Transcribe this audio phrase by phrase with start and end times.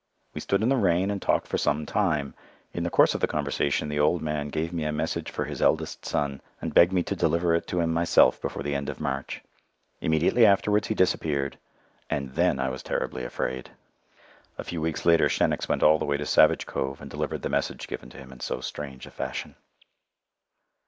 [0.33, 2.33] We stood in the rain and talked for some time.
[2.73, 5.61] In the course of the conversation the old man gave me a message for his
[5.61, 8.99] eldest son, and begged me to deliver it to him myself before the end of
[8.99, 9.43] March.
[9.99, 11.59] Immediately afterwards he disappeared,
[12.09, 13.69] and then I was terribly afraid."
[14.57, 17.49] A few weeks later Shenicks went all the way to Savage Cove and delivered the
[17.49, 19.53] message given to him in so strange a fashion.